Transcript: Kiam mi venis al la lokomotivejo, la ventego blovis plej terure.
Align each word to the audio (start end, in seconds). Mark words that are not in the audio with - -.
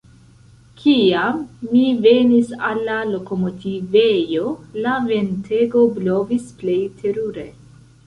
Kiam 0.77 1.43
mi 1.73 1.83
venis 2.07 2.49
al 2.71 2.81
la 2.89 2.97
lokomotivejo, 3.11 4.49
la 4.89 4.99
ventego 5.15 5.89
blovis 6.03 6.53
plej 6.65 6.83
terure. 7.01 7.51